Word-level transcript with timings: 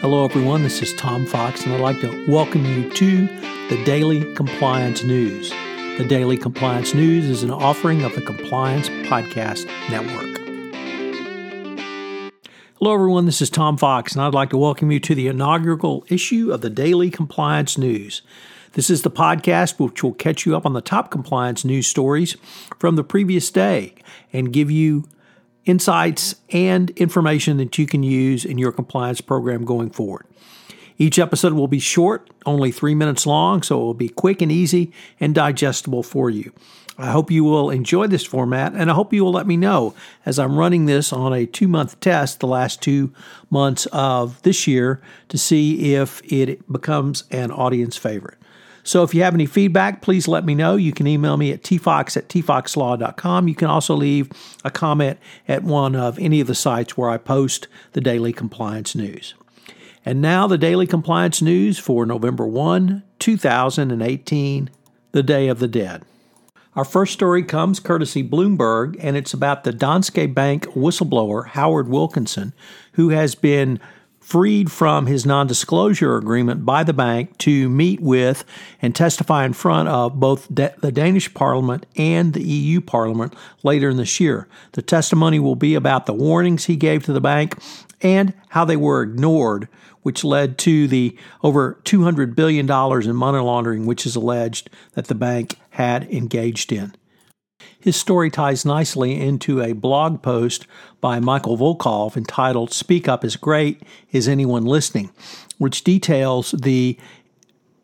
Hello, 0.00 0.26
everyone. 0.26 0.62
This 0.62 0.82
is 0.82 0.92
Tom 0.92 1.24
Fox, 1.24 1.64
and 1.64 1.72
I'd 1.72 1.80
like 1.80 2.00
to 2.02 2.30
welcome 2.30 2.66
you 2.66 2.90
to 2.90 3.26
the 3.70 3.82
Daily 3.86 4.34
Compliance 4.34 5.02
News. 5.02 5.48
The 5.96 6.04
Daily 6.06 6.36
Compliance 6.36 6.92
News 6.92 7.24
is 7.24 7.42
an 7.42 7.50
offering 7.50 8.02
of 8.04 8.14
the 8.14 8.20
Compliance 8.20 8.90
Podcast 9.08 9.64
Network. 9.88 10.36
Hello, 12.78 12.92
everyone. 12.92 13.24
This 13.24 13.40
is 13.40 13.48
Tom 13.48 13.78
Fox, 13.78 14.12
and 14.12 14.20
I'd 14.20 14.34
like 14.34 14.50
to 14.50 14.58
welcome 14.58 14.90
you 14.90 15.00
to 15.00 15.14
the 15.14 15.28
inaugural 15.28 16.04
issue 16.10 16.52
of 16.52 16.60
the 16.60 16.70
Daily 16.70 17.10
Compliance 17.10 17.78
News. 17.78 18.20
This 18.74 18.90
is 18.90 19.00
the 19.00 19.10
podcast 19.10 19.80
which 19.80 20.02
will 20.02 20.12
catch 20.12 20.44
you 20.44 20.54
up 20.54 20.66
on 20.66 20.74
the 20.74 20.82
top 20.82 21.10
compliance 21.10 21.64
news 21.64 21.86
stories 21.86 22.36
from 22.78 22.96
the 22.96 23.02
previous 23.02 23.50
day 23.50 23.94
and 24.30 24.52
give 24.52 24.70
you 24.70 25.04
insights 25.66 26.36
and 26.50 26.90
information 26.90 27.58
that 27.58 27.76
you 27.76 27.86
can 27.86 28.02
use 28.02 28.44
in 28.44 28.56
your 28.56 28.72
compliance 28.72 29.20
program 29.20 29.64
going 29.64 29.90
forward. 29.90 30.26
Each 30.98 31.18
episode 31.18 31.52
will 31.52 31.68
be 31.68 31.78
short, 31.78 32.30
only 32.46 32.72
three 32.72 32.94
minutes 32.94 33.26
long, 33.26 33.62
so 33.62 33.78
it 33.80 33.84
will 33.84 33.94
be 33.94 34.08
quick 34.08 34.40
and 34.40 34.50
easy 34.50 34.92
and 35.20 35.34
digestible 35.34 36.02
for 36.02 36.30
you. 36.30 36.52
I 36.98 37.10
hope 37.10 37.30
you 37.30 37.44
will 37.44 37.68
enjoy 37.68 38.06
this 38.06 38.24
format, 38.24 38.72
and 38.72 38.90
I 38.90 38.94
hope 38.94 39.12
you 39.12 39.22
will 39.22 39.32
let 39.32 39.46
me 39.46 39.58
know 39.58 39.94
as 40.24 40.38
I'm 40.38 40.58
running 40.58 40.86
this 40.86 41.12
on 41.12 41.34
a 41.34 41.44
two 41.44 41.68
month 41.68 42.00
test 42.00 42.40
the 42.40 42.46
last 42.46 42.80
two 42.80 43.12
months 43.50 43.84
of 43.86 44.40
this 44.42 44.66
year 44.66 45.02
to 45.28 45.36
see 45.36 45.94
if 45.94 46.22
it 46.32 46.72
becomes 46.72 47.24
an 47.30 47.50
audience 47.50 47.98
favorite. 47.98 48.38
So 48.86 49.02
if 49.02 49.12
you 49.14 49.24
have 49.24 49.34
any 49.34 49.46
feedback, 49.46 50.00
please 50.00 50.28
let 50.28 50.44
me 50.44 50.54
know. 50.54 50.76
You 50.76 50.92
can 50.92 51.08
email 51.08 51.36
me 51.36 51.50
at 51.50 51.64
tfox 51.64 52.16
at 52.16 52.28
tfoxlaw.com. 52.28 53.48
You 53.48 53.54
can 53.56 53.66
also 53.66 53.96
leave 53.96 54.30
a 54.64 54.70
comment 54.70 55.18
at 55.48 55.64
one 55.64 55.96
of 55.96 56.20
any 56.20 56.40
of 56.40 56.46
the 56.46 56.54
sites 56.54 56.96
where 56.96 57.10
I 57.10 57.18
post 57.18 57.66
the 57.94 58.00
daily 58.00 58.32
compliance 58.32 58.94
news. 58.94 59.34
And 60.04 60.22
now 60.22 60.46
the 60.46 60.56
daily 60.56 60.86
compliance 60.86 61.42
news 61.42 61.80
for 61.80 62.06
November 62.06 62.46
1, 62.46 63.02
2018, 63.18 64.70
the 65.10 65.22
Day 65.24 65.48
of 65.48 65.58
the 65.58 65.66
Dead. 65.66 66.04
Our 66.76 66.84
first 66.84 67.12
story 67.12 67.42
comes 67.42 67.80
courtesy 67.80 68.22
Bloomberg, 68.22 68.96
and 69.00 69.16
it's 69.16 69.34
about 69.34 69.64
the 69.64 69.72
Danske 69.72 70.32
Bank 70.32 70.64
whistleblower, 70.66 71.48
Howard 71.48 71.88
Wilkinson, 71.88 72.52
who 72.92 73.08
has 73.08 73.34
been 73.34 73.80
freed 74.26 74.72
from 74.72 75.06
his 75.06 75.24
non 75.24 75.46
disclosure 75.46 76.16
agreement 76.16 76.64
by 76.64 76.82
the 76.82 76.92
bank 76.92 77.38
to 77.38 77.68
meet 77.68 78.00
with 78.00 78.44
and 78.82 78.92
testify 78.92 79.44
in 79.44 79.52
front 79.52 79.88
of 79.88 80.18
both 80.18 80.48
the 80.50 80.90
Danish 80.92 81.32
Parliament 81.32 81.86
and 81.94 82.34
the 82.34 82.42
EU 82.42 82.80
Parliament 82.80 83.36
later 83.62 83.88
in 83.88 83.98
this 83.98 84.18
year. 84.18 84.48
The 84.72 84.82
testimony 84.82 85.38
will 85.38 85.54
be 85.54 85.76
about 85.76 86.06
the 86.06 86.12
warnings 86.12 86.64
he 86.64 86.74
gave 86.74 87.04
to 87.04 87.12
the 87.12 87.20
bank 87.20 87.56
and 88.02 88.34
how 88.48 88.64
they 88.64 88.76
were 88.76 89.02
ignored, 89.02 89.68
which 90.02 90.24
led 90.24 90.58
to 90.58 90.88
the 90.88 91.16
over 91.44 91.78
$200 91.84 92.34
billion 92.34 92.68
in 92.68 93.16
money 93.16 93.38
laundering, 93.38 93.86
which 93.86 94.04
is 94.04 94.16
alleged 94.16 94.68
that 94.94 95.06
the 95.06 95.14
bank 95.14 95.54
had 95.70 96.02
engaged 96.12 96.72
in. 96.72 96.96
His 97.86 97.94
story 97.94 98.32
ties 98.32 98.64
nicely 98.64 99.20
into 99.20 99.62
a 99.62 99.72
blog 99.72 100.20
post 100.20 100.66
by 101.00 101.20
Michael 101.20 101.56
Volkov 101.56 102.16
entitled 102.16 102.72
Speak 102.72 103.06
Up 103.06 103.24
is 103.24 103.36
Great, 103.36 103.80
Is 104.10 104.26
Anyone 104.26 104.64
Listening? 104.64 105.12
which 105.58 105.84
details 105.84 106.50
the 106.50 106.98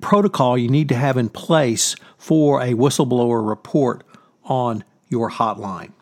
protocol 0.00 0.56
you 0.56 0.68
need 0.70 0.88
to 0.88 0.94
have 0.94 1.18
in 1.18 1.28
place 1.28 1.96
for 2.16 2.62
a 2.62 2.72
whistleblower 2.72 3.46
report 3.46 4.02
on 4.44 4.84
your 5.10 5.32
hotline. 5.32 5.92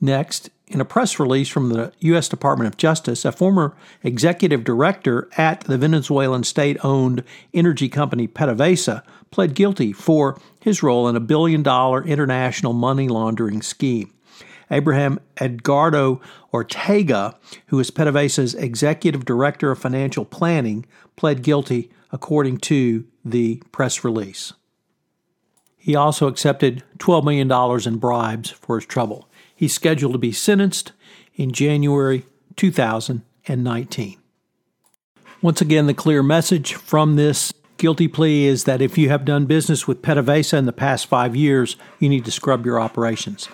Next, 0.00 0.50
in 0.70 0.80
a 0.80 0.84
press 0.84 1.18
release 1.18 1.48
from 1.48 1.70
the 1.70 1.92
U.S. 2.00 2.28
Department 2.28 2.68
of 2.68 2.76
Justice, 2.76 3.24
a 3.24 3.32
former 3.32 3.76
executive 4.02 4.64
director 4.64 5.28
at 5.36 5.60
the 5.62 5.78
Venezuelan 5.78 6.44
state 6.44 6.76
owned 6.84 7.24
energy 7.54 7.88
company 7.88 8.28
PDVSA 8.28 9.02
pled 9.30 9.54
guilty 9.54 9.92
for 9.92 10.40
his 10.60 10.82
role 10.82 11.08
in 11.08 11.16
a 11.16 11.20
billion 11.20 11.62
dollar 11.62 12.04
international 12.04 12.72
money 12.72 13.08
laundering 13.08 13.62
scheme. 13.62 14.12
Abraham 14.70 15.18
Edgardo 15.38 16.20
Ortega, 16.52 17.34
who 17.66 17.80
is 17.80 17.90
PDVSA's 17.90 18.54
executive 18.54 19.24
director 19.24 19.70
of 19.70 19.78
financial 19.78 20.24
planning, 20.24 20.84
pled 21.16 21.42
guilty 21.42 21.90
according 22.12 22.58
to 22.58 23.06
the 23.24 23.62
press 23.72 24.04
release. 24.04 24.52
He 25.76 25.96
also 25.96 26.26
accepted 26.26 26.82
$12 26.98 27.24
million 27.24 27.88
in 27.88 27.98
bribes 27.98 28.50
for 28.50 28.76
his 28.76 28.86
trouble. 28.86 29.28
He's 29.58 29.74
scheduled 29.74 30.12
to 30.12 30.18
be 30.18 30.30
sentenced 30.30 30.92
in 31.34 31.50
January 31.50 32.24
2019. 32.54 34.16
Once 35.42 35.60
again, 35.60 35.88
the 35.88 35.94
clear 35.94 36.22
message 36.22 36.74
from 36.74 37.16
this 37.16 37.52
guilty 37.76 38.06
plea 38.06 38.46
is 38.46 38.62
that 38.64 38.80
if 38.80 38.96
you 38.96 39.08
have 39.08 39.24
done 39.24 39.46
business 39.46 39.88
with 39.88 40.00
PDVSA 40.00 40.58
in 40.58 40.66
the 40.66 40.72
past 40.72 41.06
five 41.06 41.34
years, 41.34 41.76
you 41.98 42.08
need 42.08 42.24
to 42.24 42.30
scrub 42.30 42.64
your 42.64 42.78
operations. 42.78 43.48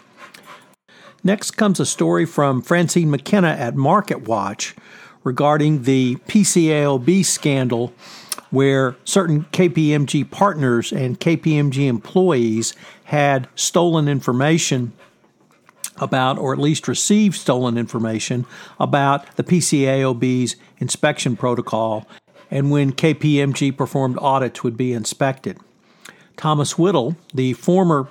Next 1.23 1.53
comes 1.53 1.81
a 1.81 1.87
story 1.87 2.27
from 2.27 2.61
Francine 2.61 3.11
McKenna 3.11 3.49
at 3.49 3.75
MarketWatch 3.75 4.77
regarding 5.25 5.85
the 5.85 6.17
PCAOB 6.29 7.25
scandal 7.25 7.95
where 8.51 8.95
certain 9.05 9.45
KPMG 9.53 10.31
partners 10.31 10.93
and 10.93 11.19
KPMG 11.19 11.87
employees 11.87 12.75
had 13.05 13.49
stolen 13.55 14.07
information 14.07 14.93
about, 15.99 16.39
or 16.39 16.53
at 16.53 16.59
least 16.59 16.89
received 16.89 17.37
stolen 17.37 17.79
information 17.79 18.47
about 18.79 19.37
the 19.37 19.45
PCAOB's 19.45 20.57
inspection 20.79 21.37
protocol 21.37 22.07
and 22.51 22.71
when 22.71 22.93
KPMG 22.93 23.77
performed 23.77 24.19
audits 24.21 24.63
would 24.63 24.77
be 24.77 24.93
inspected. 24.93 25.59
Thomas 26.37 26.79
Whittle, 26.79 27.17
the 27.33 27.53
former 27.55 28.09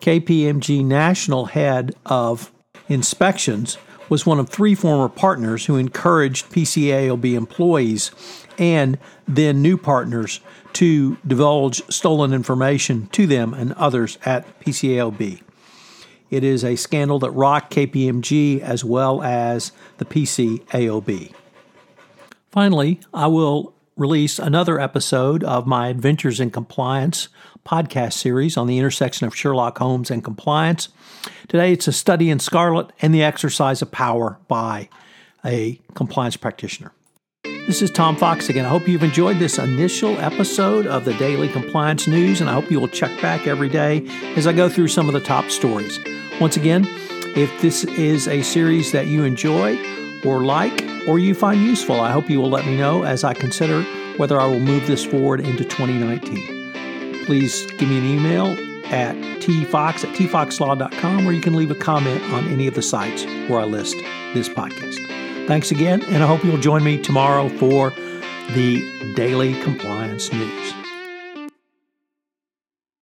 KPMG 0.00 0.84
national 0.84 1.46
head 1.46 1.94
of 2.06 2.52
inspections, 2.88 3.78
was 4.08 4.24
one 4.24 4.38
of 4.38 4.48
three 4.48 4.74
former 4.74 5.08
partners 5.08 5.66
who 5.66 5.76
encouraged 5.76 6.50
PCAOB 6.50 7.34
employees 7.34 8.10
and 8.58 8.98
then 9.26 9.62
new 9.62 9.76
partners 9.76 10.40
to 10.74 11.16
divulge 11.26 11.82
stolen 11.90 12.32
information 12.32 13.06
to 13.08 13.26
them 13.26 13.54
and 13.54 13.72
others 13.74 14.18
at 14.24 14.60
PCAOB. 14.60 15.42
It 16.30 16.44
is 16.44 16.64
a 16.64 16.76
scandal 16.76 17.18
that 17.20 17.30
rocked 17.30 17.74
KPMG 17.74 18.60
as 18.60 18.84
well 18.84 19.22
as 19.22 19.72
the 19.96 20.04
PCAOB. 20.04 21.32
Finally, 22.50 23.00
I 23.14 23.26
will 23.26 23.74
release 23.96 24.38
another 24.38 24.78
episode 24.80 25.42
of 25.42 25.66
my 25.66 25.88
Adventures 25.88 26.38
in 26.38 26.50
Compliance 26.50 27.28
podcast 27.66 28.14
series 28.14 28.56
on 28.56 28.66
the 28.66 28.78
intersection 28.78 29.26
of 29.26 29.34
Sherlock 29.34 29.78
Holmes 29.78 30.10
and 30.10 30.22
compliance. 30.22 30.88
Today, 31.48 31.72
it's 31.72 31.88
a 31.88 31.92
study 31.92 32.30
in 32.30 32.38
Scarlet 32.38 32.92
and 33.02 33.14
the 33.14 33.22
exercise 33.22 33.82
of 33.82 33.90
power 33.90 34.38
by 34.48 34.88
a 35.44 35.80
compliance 35.94 36.36
practitioner. 36.36 36.92
This 37.68 37.82
is 37.82 37.90
Tom 37.90 38.16
Fox 38.16 38.48
again. 38.48 38.64
I 38.64 38.70
hope 38.70 38.88
you've 38.88 39.02
enjoyed 39.02 39.38
this 39.38 39.58
initial 39.58 40.18
episode 40.20 40.86
of 40.86 41.04
the 41.04 41.12
Daily 41.12 41.50
Compliance 41.50 42.06
News, 42.06 42.40
and 42.40 42.48
I 42.48 42.54
hope 42.54 42.70
you 42.70 42.80
will 42.80 42.88
check 42.88 43.20
back 43.20 43.46
every 43.46 43.68
day 43.68 44.06
as 44.36 44.46
I 44.46 44.54
go 44.54 44.70
through 44.70 44.88
some 44.88 45.06
of 45.06 45.12
the 45.12 45.20
top 45.20 45.50
stories. 45.50 46.00
Once 46.40 46.56
again, 46.56 46.86
if 47.36 47.60
this 47.60 47.84
is 47.84 48.26
a 48.26 48.40
series 48.40 48.90
that 48.92 49.08
you 49.08 49.24
enjoy 49.24 49.76
or 50.24 50.46
like 50.46 50.82
or 51.06 51.18
you 51.18 51.34
find 51.34 51.60
useful, 51.60 52.00
I 52.00 52.10
hope 52.10 52.30
you 52.30 52.40
will 52.40 52.48
let 52.48 52.64
me 52.64 52.74
know 52.74 53.02
as 53.02 53.22
I 53.22 53.34
consider 53.34 53.82
whether 54.16 54.40
I 54.40 54.46
will 54.46 54.60
move 54.60 54.86
this 54.86 55.04
forward 55.04 55.40
into 55.40 55.62
2019. 55.62 57.26
Please 57.26 57.66
give 57.72 57.90
me 57.90 57.98
an 57.98 58.06
email 58.06 58.46
at 58.86 59.14
tfox 59.42 60.04
at 60.08 60.16
tfoxlaw.com 60.16 61.28
or 61.28 61.32
you 61.32 61.42
can 61.42 61.54
leave 61.54 61.70
a 61.70 61.74
comment 61.74 62.22
on 62.32 62.48
any 62.48 62.66
of 62.66 62.72
the 62.72 62.80
sites 62.80 63.26
where 63.50 63.60
I 63.60 63.64
list 63.64 63.94
this 64.32 64.48
podcast. 64.48 65.27
Thanks 65.48 65.70
again, 65.70 66.02
and 66.08 66.22
I 66.22 66.26
hope 66.26 66.44
you'll 66.44 66.58
join 66.58 66.84
me 66.84 66.98
tomorrow 66.98 67.48
for 67.48 67.88
the 68.50 69.14
Daily 69.14 69.54
Compliance 69.62 70.30
News. 70.30 70.77